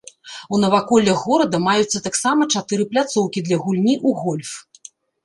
[0.55, 4.51] У наваколлях горада маюцца таксама чатыры пляцоўкі для гульні ў гольф.